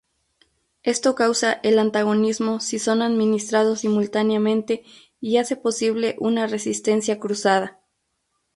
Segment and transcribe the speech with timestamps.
[0.81, 4.83] Esto causa el antagonismo si son administrados simultáneamente
[5.19, 7.79] y hace posible una resistencia cruzada.